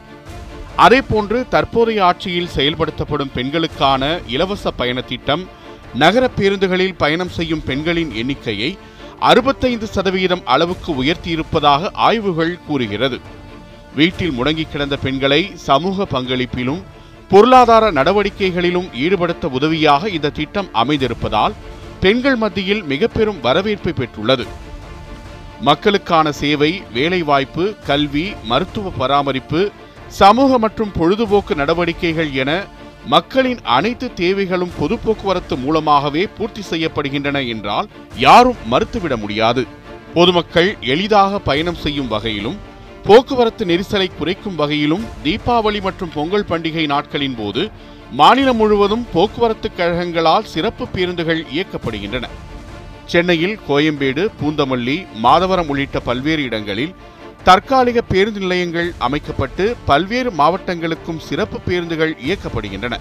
அதேபோன்று 0.78 1.48
தற்போதைய 1.48 2.06
ஆட்சியில் 2.06 2.54
செயல்படுத்தப்படும் 2.56 3.34
பெண்களுக்கான 3.34 4.20
இலவச 4.28 4.72
பயண 4.72 5.02
திட்டம் 5.02 5.62
நகர 6.02 6.30
பேருந்துகளில் 6.38 6.98
பயணம் 6.98 7.30
செய்யும் 7.30 7.64
பெண்களின் 7.66 8.12
எண்ணிக்கையை 8.12 8.78
அறுபத்தைந்து 9.20 9.88
சதவீதம் 9.88 10.46
அளவுக்கு 10.46 10.92
உயர்த்தியிருப்பதாக 11.04 11.92
ஆய்வுகள் 12.08 12.60
கூறுகிறது. 12.68 13.20
வீட்டில் 13.96 14.32
முடங்கி 14.32 14.66
கிடந்த 14.72 14.96
பெண்களை 14.96 15.52
சமூக 15.56 16.06
பங்களிப்பிலும் 16.12 16.82
பொருளாதார 17.30 17.92
நடவடிக்கைகளிலும் 17.92 18.90
ஈடுபடுத்த 19.04 19.46
உதவியாக 19.48 20.10
இந்த 20.10 20.30
திட்டம் 20.30 20.70
அமைந்திருப்பதால் 20.74 21.54
பெண்கள் 22.00 22.36
மத்தியில் 22.36 22.84
மிக 22.84 23.08
பெரும் 23.08 23.40
வரவேற்பை 23.42 23.94
பெற்றுள்ளது. 24.00 24.46
மக்களுக்கான 25.62 26.32
சேவை 26.32 26.84
வேலைவாய்ப்பு 26.94 27.76
கல்வி 27.86 28.34
மருத்துவ 28.44 28.90
பராமரிப்பு 28.98 29.62
சமூக 30.08 30.58
மற்றும் 30.58 30.92
பொழுதுபோக்கு 30.98 31.56
நடவடிக்கைகள் 31.56 32.32
என 32.32 32.52
மக்களின் 33.08 33.62
அனைத்து 33.62 34.14
தேவைகளும் 34.14 34.72
பொது 34.80 34.98
போக்குவரத்து 34.98 35.58
மூலமாகவே 35.58 36.28
பூர்த்தி 36.28 36.62
செய்யப்படுகின்றன 36.70 37.48
என்றால் 37.48 37.90
யாரும் 38.18 38.56
மறுத்துவிட 38.72 39.18
முடியாது. 39.18 39.68
பொதுமக்கள் 40.14 40.78
எளிதாக 40.80 41.40
பயணம் 41.40 41.76
செய்யும் 41.76 42.08
வகையிலும் 42.08 42.58
போக்குவரத்து 43.04 43.66
நெரிசலை 43.66 44.08
குறைக்கும் 44.18 44.56
வகையிலும் 44.56 45.04
தீபாவளி 45.24 45.82
மற்றும் 45.82 46.12
பொங்கல் 46.14 46.46
பண்டிகை 46.50 46.86
நாட்களின் 46.86 47.36
போது 47.36 47.70
மாநிலம் 48.12 48.56
முழுவதும் 48.56 49.06
போக்குவரத்து 49.14 49.72
கழகங்களால் 49.78 50.44
சிறப்பு 50.44 50.88
பேருந்துகள் 50.88 51.46
இயக்கப்படுகின்றன. 51.54 52.28
சென்னையில் 53.06 53.60
கோயம்பேடு 53.70 54.28
பூந்தமல்லி 54.42 55.06
மாதவரம் 55.24 55.68
உள்ளிட்ட 55.68 56.00
பல்வேறு 56.00 56.44
இடங்களில் 56.44 56.96
தற்காலிக 57.44 58.02
பேருந்து 58.02 58.40
நிலையங்கள் 58.40 58.94
அமைக்கப்பட்டு 58.98 59.76
பல்வேறு 59.86 60.32
மாவட்டங்களுக்கும் 60.32 61.18
சிறப்பு 61.18 61.60
பேருந்துகள் 61.60 62.18
இயக்கப்படுகின்றன. 62.26 63.00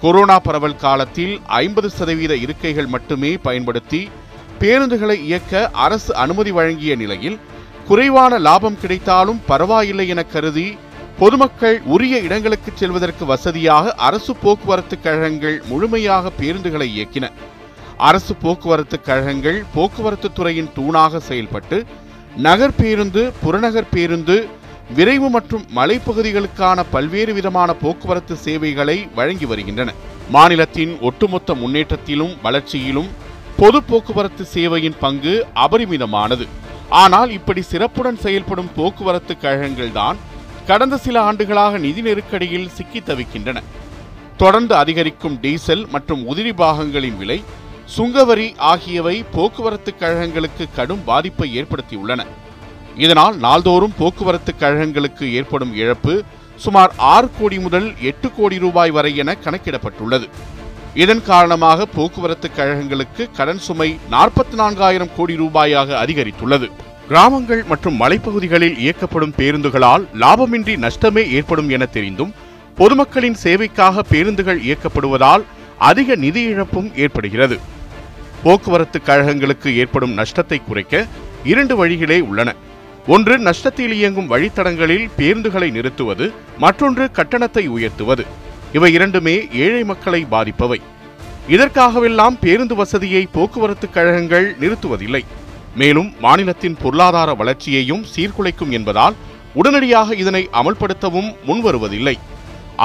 கொரோனா 0.00 0.38
பரவல் 0.38 0.76
காலத்தில் 0.76 1.40
ஐம்பது 1.46 1.90
சதவீத 1.90 2.36
இருக்கைகள் 2.36 2.86
மட்டுமே 2.86 3.36
பயன்படுத்தி 3.36 4.08
பேருந்துகளை 4.60 5.16
இயக்க 5.24 5.70
அரசு 5.70 6.14
அனுமதி 6.14 6.50
வழங்கிய 6.50 6.96
நிலையில் 6.96 7.38
குறைவான 7.88 8.38
லாபம் 8.38 8.80
கிடைத்தாலும் 8.80 9.40
பரவாயில்லை 9.46 10.08
என 10.08 10.22
கருதி 10.22 10.78
பொதுமக்கள் 11.18 11.82
உரிய 11.84 12.18
இடங்களுக்கு 12.18 12.72
செல்வதற்கு 12.74 13.24
வசதியாக 13.26 13.94
அரசு 14.08 14.36
போக்குவரத்து 14.36 15.00
கழகங்கள் 15.00 15.62
முழுமையாக 15.68 16.30
பேருந்துகளை 16.40 16.88
இயக்கின. 16.96 17.30
அரசு 17.96 18.34
போக்குவரத்து 18.34 19.00
கழகங்கள் 19.00 19.64
போக்குவரத்து 19.74 20.32
துறையின் 20.32 20.72
தூணாக 20.76 21.18
செயல்பட்டு 21.18 21.86
நகர் 22.46 22.74
பேருந்து 22.80 23.32
புறநகர் 23.42 23.88
பேருந்து 23.90 24.34
விரைவு 24.96 25.28
மற்றும் 25.28 25.64
மலைப்பகுதிகளுக்கான 25.76 26.84
பல்வேறு 26.90 27.32
விதமான 27.34 27.74
போக்குவரத்து 27.74 28.36
சேவைகளை 28.36 29.08
வழங்கி 29.14 29.44
வருகின்றன. 29.44 29.92
மாநிலத்தின் 30.30 30.92
ஒட்டுமொத்த 31.00 31.54
முன்னேற்றத்திலும் 31.54 32.34
வளர்ச்சியிலும் 32.42 33.08
பொது 33.56 33.82
போக்குவரத்து 33.82 34.46
சேவையின் 34.54 34.98
பங்கு 35.00 35.46
அபரிமிதமானது. 35.54 36.46
ஆனால் 36.88 37.30
இப்படி 37.30 37.62
சிறப்புடன் 37.62 38.18
செயல்படும் 38.18 38.70
போக்குவரத்து 38.76 39.36
கழகங்கள்தான் 39.42 40.16
கடந்த 40.66 40.96
சில 40.96 41.20
ஆண்டுகளாக 41.20 41.78
நிதி 41.78 42.02
நெருக்கடியில் 42.02 42.68
சிக்கி 42.68 43.00
தவிக்கின்றன. 43.00 43.58
தொடர்ந்து 44.36 44.74
அதிகரிக்கும் 44.74 45.38
டீசல் 45.40 45.86
மற்றும் 45.88 46.24
உதிரி 46.28 46.52
பாகங்களின் 46.52 47.16
விலை 47.16 47.44
சுங்கவரி 47.96 48.48
ஆகியவை 48.70 49.14
போக்குவரத்து 49.34 49.90
கழகங்களுக்கு 50.00 50.64
கடும் 50.76 51.04
பாதிப்பை 51.04 51.48
ஏற்படுத்தியுள்ளன. 51.60 52.20
இதனால் 53.04 53.36
நாள்தோறும் 53.44 53.94
போக்குவரத்து 53.98 54.52
கழகங்களுக்கு 54.60 55.24
ஏற்படும் 55.38 55.72
இழப்பு 55.74 56.14
சுமார் 56.64 56.92
ஆறு 56.96 57.28
கோடி 57.38 57.58
முதல் 57.58 57.88
எட்டு 58.10 58.28
கோடி 58.36 58.58
ரூபாய் 58.58 58.90
வரை 58.90 59.16
என 59.16 59.36
கணக்கிடப்பட்டுள்ளது. 59.44 60.26
இதன் 60.94 61.22
காரணமாக 61.22 61.86
போக்குவரத்து 61.86 62.50
கழகங்களுக்கு 62.56 63.30
கடன் 63.38 63.62
சுமை 63.66 63.88
நாற்பத்தி 64.14 64.56
நான்காயிரம் 64.62 65.12
கோடி 65.16 65.34
ரூபாயாக 65.36 65.88
அதிகரித்துள்ளது. 66.04 66.68
கிராமங்கள் 67.08 67.64
மற்றும் 67.64 68.00
மலைப்பகுதிகளில் 68.00 68.78
இயக்கப்படும் 68.84 69.36
பேருந்துகளால் 69.36 70.04
லாபமின்றி 70.22 70.76
நஷ்டமே 70.84 71.24
ஏற்படும் 71.38 71.68
என 71.68 71.86
தெரிந்தும் 71.86 72.34
பொதுமக்களின் 72.76 73.38
சேவைக்காக 73.44 74.02
பேருந்துகள் 74.10 74.60
இயக்கப்படுவதால் 74.60 75.44
அதிக 75.78 76.14
நிதி 76.14 76.42
இழப்பும் 76.42 76.90
ஏற்படுகிறது. 76.94 77.58
போக்குவரத்து 78.42 79.00
கழகங்களுக்கு 79.06 79.76
ஏற்படும் 79.76 80.12
நஷ்டத்தை 80.12 80.60
குறைக்க 80.64 81.06
இரண்டு 81.44 81.76
வழிகளே 81.76 82.20
உள்ளன. 82.20 82.54
ஒன்று 83.06 83.38
நஷ்டத்தில் 83.38 83.92
இயங்கும் 83.92 84.30
வழித்தடங்களில் 84.30 85.08
பேருந்துகளை 85.16 85.70
நிறுத்துவது 85.70 86.32
மற்றொன்று 86.58 87.10
கட்டணத்தை 87.10 87.66
உயர்த்துவது. 87.66 88.24
இவை 88.72 88.92
இரண்டுமே 88.92 89.48
ஏழை 89.52 89.84
மக்களை 89.84 90.26
பாதிப்பவை. 90.30 90.80
இதற்காகவெல்லாம் 91.48 92.36
பேருந்து 92.40 92.74
வசதியை 92.74 93.28
போக்குவரத்து 93.32 93.90
கழகங்கள் 93.90 94.56
நிறுத்துவதில்லை. 94.60 95.24
மேலும் 95.74 96.14
மாநிலத்தின் 96.20 96.76
பொருளாதார 96.82 97.34
வளர்ச்சியையும் 97.34 98.04
சீர்குலைக்கும் 98.16 98.68
என்பதால் 98.68 99.14
உடனடியாக 99.54 100.14
இதனை 100.14 100.48
அமல்படுத்தவும் 100.52 101.34
முன்வருவதில்லை. 101.46 102.18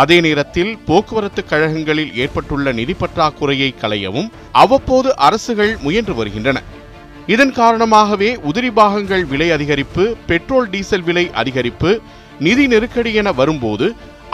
அதே 0.02 0.16
நேரத்தில் 0.26 0.72
போக்குவரத்து 0.88 1.42
கழகங்களில் 1.50 2.14
ஏற்பட்டுள்ள 2.24 2.72
நிதி 2.80 2.94
பற்றாக்குறையை 2.94 3.68
களையவும் 3.82 4.30
அவ்வப்போது 4.52 5.10
அரசுகள் 5.28 5.74
முயன்று 5.82 6.14
வருகின்றன. 6.16 6.62
இதன் 7.28 7.54
காரணமாகவே 7.60 8.30
உதிரி 8.50 8.72
பாகங்கள் 8.80 9.26
விலை 9.26 9.48
அதிகரிப்பு 9.52 10.06
பெட்ரோல் 10.28 10.70
டீசல் 10.70 11.06
விலை 11.10 11.26
அதிகரிப்பு 11.42 11.92
நிதி 12.40 12.66
நெருக்கடி 12.68 13.14
என 13.14 13.32
வரும்போது 13.32 13.88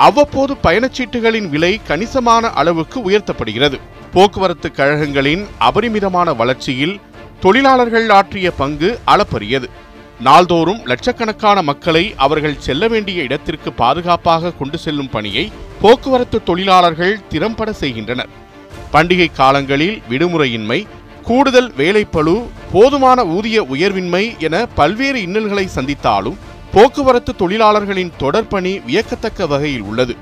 அவ்வப்போது 0.08 0.56
பயணச்சீட்டுகளின் 0.64 1.50
விலை 1.50 1.74
கணிசமான 1.88 2.50
அளவுக்கு 2.62 3.00
உயர்த்தப்படுகிறது. 3.10 3.80
போக்குவரத்து 4.14 4.72
கழகங்களின் 4.78 5.44
அபரிமிதமான 5.58 6.34
வளர்ச்சியில் 6.34 6.96
தொழிலாளர்கள் 7.40 8.10
ஆற்றிய 8.10 8.52
பங்கு 8.52 9.00
அளப்பரியது. 9.06 9.70
நாள்தோறும் 10.28 10.82
லட்சக்கணக்கான 10.86 11.62
மக்களை 11.62 12.14
அவர்கள் 12.16 12.60
செல்ல 12.60 12.88
வேண்டிய 12.88 13.24
இடத்திற்கு 13.24 13.74
பாதுகாப்பாக 13.74 14.52
கொண்டு 14.52 14.78
செல்லும் 14.78 15.10
பணியை 15.10 15.52
போக்குவரத்து 15.82 16.44
தொழிலாளர்கள் 16.44 17.22
திறம்பட 17.30 17.74
செய்கின்றனர். 17.74 18.32
பண்டிகை 18.94 19.28
காலங்களில் 19.34 20.02
விடுமுறையின்மை 20.10 20.80
கூடுதல் 21.24 21.72
வேலைப்பழு 21.78 22.36
போதுமான 22.72 23.26
ஊதிய 23.26 23.64
உயர்வின்மை 23.64 24.24
என 24.40 24.66
பல்வேறு 24.66 25.22
இன்னல்களை 25.22 25.66
சந்தித்தாலும் 25.76 26.40
போக்குவரத்து 26.74 27.36
தொழிலாளர்களின் 27.36 28.12
தொடர்பணி 28.20 28.74
வியக்கத்தக்க 28.86 29.48
வகையில் 29.48 29.82
உள்ளது. 29.82 30.16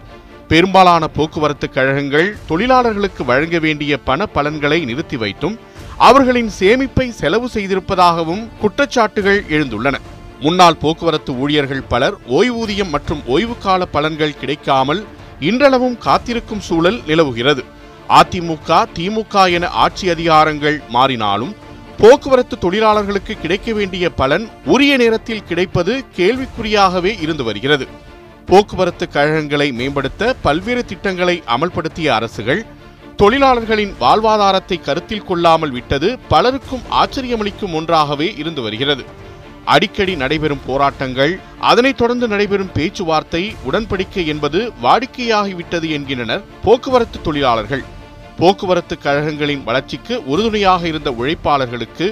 பெரும்பாலான 0.49 1.07
போக்குவரத்து 1.07 1.69
கழகங்கள் 1.69 2.27
தொழிலாளர்களுக்கு 2.47 3.25
வழங்க 3.25 3.59
வேண்டிய 3.59 3.97
பண 3.97 4.25
பலன்களை 4.25 4.85
நிறுத்தி 4.85 5.17
வைத்தும் 5.17 5.55
அவர்களின் 5.97 6.51
சேமிப்பை 6.59 7.09
செலவு 7.09 7.47
செய்திருப்பதாகவும் 7.53 8.43
குற்றச்சாட்டுகள் 8.61 9.41
எழுந்துள்ளன. 9.55 9.95
முன்னாள் 10.39 10.79
போக்குவரத்து 10.83 11.31
ஊழியர்கள் 11.33 11.83
பலர் 11.83 12.15
ஓய்வூதியம் 12.29 12.93
மற்றும் 12.95 13.21
ஓய்வுகால 13.27 13.81
பலன்கள் 13.93 14.39
கிடைக்காமல் 14.39 15.05
இன்றளவும் 15.39 15.97
காத்திருக்கும் 15.97 16.59
சூழல் 16.59 16.99
நிலவுகிறது. 17.07 17.63
அதிமுக 18.09 18.85
திமுக 18.97 19.51
என 19.51 19.67
ஆட்சி 19.67 20.09
அதிகாரங்கள் 20.09 20.77
மாறினாலும் 20.93 21.53
போக்குவரத்து 21.97 22.57
தொழிலாளர்களுக்கு 22.57 23.35
கிடைக்க 23.41 23.73
வேண்டிய 23.73 24.09
பலன் 24.09 24.49
உரிய 24.65 24.97
நேரத்தில் 24.97 25.43
கிடைப்பது 25.43 26.03
கேள்விக்குறியாகவே 26.17 27.13
இருந்து 27.21 27.43
வருகிறது. 27.43 27.87
போக்குவரத்து 28.49 29.05
கழகங்களை 29.09 29.65
மேம்படுத்த 29.77 30.35
பல்வேறு 30.45 30.85
திட்டங்களை 30.85 31.43
அமல்படுத்திய 31.55 32.07
அரசுகள் 32.17 32.61
தொழிலாளர்களின் 33.21 33.93
வாழ்வாதாரத்தை 34.03 34.77
கருத்தில் 34.81 35.25
கொள்ளாமல் 35.29 35.71
விட்டது 35.71 36.09
பலருக்கும் 36.31 36.83
ஆச்சரியமளிக்கும் 37.01 37.73
ஒன்றாகவே 37.79 38.27
இருந்து 38.41 38.61
வருகிறது. 38.61 39.03
அடிக்கடி 39.65 40.13
நடைபெறும் 40.15 40.63
போராட்டங்கள் 40.67 41.33
அதனைத் 41.69 41.97
தொடர்ந்து 41.97 42.27
நடைபெறும் 42.27 42.71
பேச்சுவார்த்தை 42.77 43.41
உடன்படிக்கை 43.69 44.23
என்பது 44.33 44.59
வாடிக்கையாகிவிட்டது 44.83 45.89
என்கின்றனர் 45.97 46.45
போக்குவரத்து 46.63 47.19
தொழிலாளர்கள். 47.21 47.83
போக்குவரத்து 48.37 48.97
கழகங்களின் 49.03 49.63
வளர்ச்சிக்கு 49.63 50.17
உறுதுணையாக 50.25 50.87
இருந்த 50.87 51.11
உழைப்பாளர்களுக்கு 51.11 52.07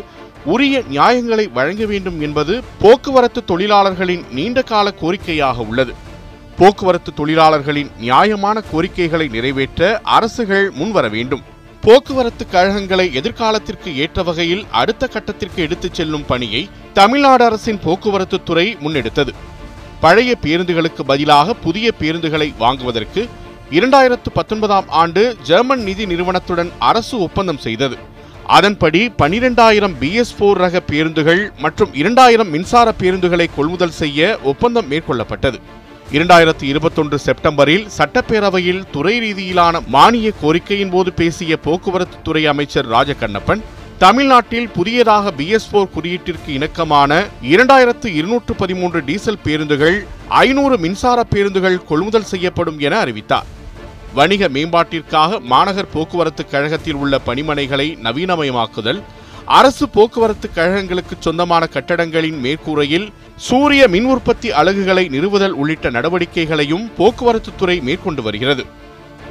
உரிய 0.46 0.82
நியாயங்களை 0.90 1.46
வழங்க 1.60 1.86
வேண்டும் 1.86 2.20
என்பது 2.22 2.56
போக்குவரத்து 2.82 3.44
தொழிலாளர்களின் 3.52 4.26
நீண்டகால 4.32 4.94
கோரிக்கையாக 5.02 5.68
உள்ளது. 5.70 5.96
போக்குவரத்து 6.60 7.14
தொழிலாளர்களின் 7.14 7.90
நியாயமான 8.00 8.62
கோரிக்கைகளை 8.62 9.28
நிறைவேற்ற 9.28 10.00
அரசுகள் 10.04 10.72
முன்வர 10.72 11.08
வேண்டும். 11.10 11.42
போக்குவரத்து 11.82 12.48
கழகங்களை 12.48 13.12
எதிர்காலத்திற்கு 13.14 13.96
ஏற்ற 13.96 14.24
வகையில் 14.24 14.66
அடுத்த 14.72 15.08
கட்டத்திற்கு 15.08 15.56
எடுத்துச் 15.56 15.94
செல்லும் 15.94 16.26
பணியை 16.26 16.70
தமிழ்நாடு 16.94 17.46
அரசின் 17.46 17.80
போக்குவரத்து 17.80 18.44
துறை 18.44 18.78
முன்னெடுத்தது. 18.82 19.34
பழைய 20.00 20.38
பேருந்துகளுக்கு 20.42 21.04
பதிலாக 21.06 21.54
புதிய 21.54 21.94
பேருந்துகளை 22.00 22.58
வாங்குவதற்கு 22.58 23.28
இரண்டாயிரத்து 23.72 24.30
பத்தொன்பதாம் 24.34 24.90
ஆண்டு 24.90 25.38
ஜெர்மன் 25.44 25.84
நிதி 25.84 26.06
நிறுவனத்துடன் 26.06 26.72
அரசு 26.80 27.20
ஒப்பந்தம் 27.20 27.58
செய்தது. 27.58 27.98
அதன்படி 28.48 29.12
பனிரெண்டாயிரம் 29.18 29.96
பிஎஸ் 30.02 30.36
போர் 30.38 30.58
ரக 30.58 30.80
பேருந்துகள் 30.80 31.52
மற்றும் 31.58 31.94
இரண்டாயிரம் 31.94 32.50
மின்சார 32.50 32.94
பேருந்துகளை 33.00 33.50
கொள்முதல் 33.56 34.00
செய்ய 34.02 34.40
ஒப்பந்தம் 34.44 34.92
மேற்கொள்ளப்பட்டது. 34.92 35.60
இரண்டாயிரத்தி 36.12 36.64
இருபத்தொன்று 36.64 37.18
செப்டம்பரில் 37.20 37.86
சட்டப்பேரவையில் 37.98 38.82
துறை 38.92 39.14
ரீதியிலான 39.20 39.80
மானிய 39.88 40.32
கோரிக்கையின் 40.42 40.90
போது 40.90 41.14
பேசிய 41.14 41.58
போக்குவரத்து 41.58 42.18
துறை 42.24 42.46
அமைச்சர் 42.46 42.90
ராஜகண்ணப்பன் 42.90 43.62
தமிழ்நாட்டில் 43.98 44.70
புதியதாக 44.70 45.32
பிஎஸ் 45.32 45.68
போர் 45.72 45.92
குறியீட்டிற்கு 45.96 46.48
இணக்கமான 46.48 47.28
இரண்டாயிரத்து 47.42 48.06
இருநூற்று 48.06 48.56
பதிமூன்று 48.56 49.04
டீசல் 49.04 49.42
பேருந்துகள் 49.44 50.06
ஐநூறு 50.28 50.78
மின்சார 50.78 51.24
பேருந்துகள் 51.24 51.84
கொள்முதல் 51.84 52.30
செய்யப்படும் 52.34 52.80
என 52.80 53.00
அறிவித்தார். 53.00 53.50
வணிக 54.14 54.50
மேம்பாட்டிற்காக 54.50 55.40
மாநகர் 55.40 55.94
போக்குவரத்து 55.94 56.46
கழகத்தில் 56.48 56.96
உள்ள 56.96 57.20
பணிமனைகளை 57.26 57.88
நவீனமயமாக்குதல் 58.04 59.02
அரசு 59.46 59.90
போக்குவரத்து 59.90 60.50
கழகங்களுக்கு 60.56 61.16
சொந்தமான 61.20 61.68
கட்டடங்களின் 61.74 62.40
மேற்கூரையில் 62.40 63.12
சூரிய 63.36 63.88
மின் 63.88 64.06
உற்பத்தி 64.06 64.52
அலகுகளை 64.52 65.08
நிறுவுதல் 65.08 65.52
உள்ளிட்ட 65.52 65.90
நடவடிக்கைகளையும் 65.90 66.92
போக்குவரத்து 66.98 67.52
துறை 67.56 67.80
மேற்கொண்டு 67.80 68.22
வருகிறது. 68.22 68.66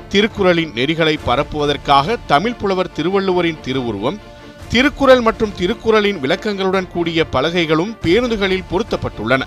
திருக்குறளின் 0.09 0.73
நெறிகளை 0.75 1.19
பரப்புவதற்காக 1.27 2.17
தமிழ் 2.27 2.59
புலவர் 2.61 2.93
திருவள்ளுவரின் 2.93 3.61
திருவுருவம் 3.61 4.19
திருக்குறள் 4.69 5.21
மற்றும் 5.21 5.53
திருக்குறளின் 5.59 6.21
விளக்கங்களுடன் 6.21 6.89
கூடிய 6.89 7.25
பலகைகளும் 7.25 7.97
பேருந்துகளில் 8.03 8.69
பொருத்தப்பட்டுள்ளன. 8.71 9.43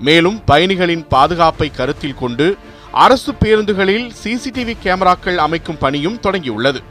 மேலும் 0.00 0.44
பயணிகளின் 0.44 1.06
பாதுகாப்பை 1.08 1.70
கருத்தில் 1.70 2.14
கொண்டு 2.14 2.56
அரசு 2.90 3.32
பேருந்துகளில் 3.32 4.10
சிசிடிவி 4.24 4.76
கேமராக்கள் 4.84 5.36
அமைக்கும் 5.36 5.78
பணியும் 5.78 6.20
தொடங்கியுள்ளது. 6.22 6.82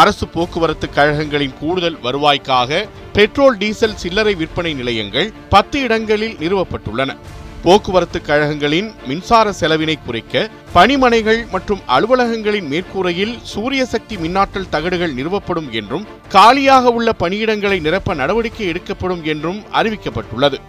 அரசு 0.00 0.26
போக்குவரத்து 0.28 0.86
கழகங்களின் 0.94 1.58
கூடுதல் 1.60 1.98
வருவாய்க்காக 2.02 2.86
பெட்ரோல் 3.12 3.56
டீசல் 3.56 4.00
சில்லறை 4.02 4.34
விற்பனை 4.34 4.74
நிலையங்கள் 4.74 5.32
பத்து 5.48 5.80
இடங்களில் 5.80 6.36
நிறுவப்பட்டுள்ளன. 6.36 7.16
போக்குவரத்து 7.62 8.18
கழகங்களின் 8.26 8.88
மின்சார 9.06 9.52
செலவினை 9.52 9.98
குறைக்க 10.06 10.48
பணிமனைகள் 10.72 11.40
மற்றும் 11.52 11.82
அலுவலகங்களின் 11.88 12.68
மேற்கூரையில் 12.72 13.34
சூரிய 13.42 13.84
சக்தி 13.84 14.16
மின்னாற்றல் 14.16 14.70
தகடுகள் 14.70 15.14
நிறுவப்படும் 15.14 15.70
என்றும் 15.70 16.06
காலியாக 16.28 16.90
உள்ள 16.90 17.12
பணியிடங்களை 17.18 17.80
நிரப்ப 17.80 18.14
நடவடிக்கை 18.14 18.66
எடுக்கப்படும் 18.66 19.24
என்றும் 19.24 19.60
அறிவிக்கப்பட்டுள்ளது. 19.72 20.60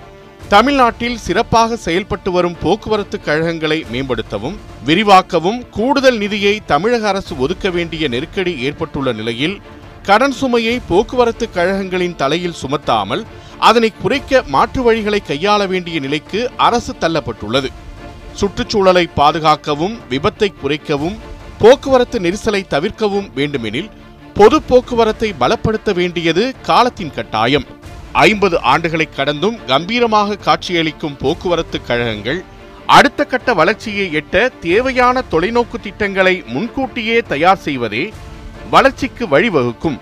தமிழ்நாட்டில் 0.53 1.21
சிறப்பாக 1.25 1.77
செயல்பட்டு 1.83 2.29
வரும் 2.31 2.57
போக்குவரத்து 2.63 3.17
கழகங்களை 3.27 3.77
மேம்படுத்தவும் 3.93 4.57
விரிவாக்கவும் 4.87 5.59
கூடுதல் 5.75 6.19
நிதியை 6.23 6.53
தமிழக 6.71 7.07
அரசு 7.11 7.33
ஒதுக்க 7.43 7.69
வேண்டிய 7.69 8.07
நெருக்கடி 8.13 8.53
ஏற்பட்டுள்ள 8.67 9.11
நிலையில் 9.19 9.55
கடன் 10.07 10.35
சுமையை 10.39 10.75
போக்குவரத்து 10.89 11.45
கழகங்களின் 11.57 12.15
தலையில் 12.21 12.59
சுமத்தாமல் 12.61 13.23
அதனை 13.69 13.89
குறைக்க 14.01 14.43
மாற்று 14.55 14.81
வழிகளை 14.87 15.21
கையாள 15.31 15.67
வேண்டிய 15.73 15.99
நிலைக்கு 16.05 16.41
அரசு 16.67 16.93
தள்ளப்பட்டுள்ளது. 16.99 17.71
சுற்றுச்சூழலை 18.39 19.05
பாதுகாக்கவும் 19.19 19.95
விபத்தை 20.11 20.51
குறைக்கவும் 20.63 21.19
போக்குவரத்து 21.61 22.19
நெரிசலை 22.19 22.63
தவிர்க்கவும் 22.73 23.29
வேண்டுமெனில் 23.39 23.91
பொது 24.39 24.59
போக்குவரத்தை 24.69 25.31
பலப்படுத்த 25.39 25.91
வேண்டியது 26.01 26.45
காலத்தின் 26.69 27.15
கட்டாயம். 27.17 27.67
ஐம்பது 28.13 28.57
ஆண்டுகளை 28.59 29.07
கடந்தும் 29.15 29.57
கம்பீரமாக 29.67 30.35
காட்சியளிக்கும் 30.35 31.17
போக்குவரத்து 31.17 31.81
கழகங்கள் 31.81 32.43
அடுத்த 32.85 33.25
கட்ட 33.25 33.53
வளர்ச்சியை 33.53 34.15
எட்ட 34.15 34.49
தேவையான 34.59 35.23
தொலைநோக்கு 35.31 35.77
திட்டங்களை 35.81 36.43
முன்கூட்டியே 36.47 37.21
தயார் 37.21 37.57
செய்வதே 37.57 38.13
வளர்ச்சிக்கு 38.69 39.27
வழிவகுக்கும். 39.27 39.99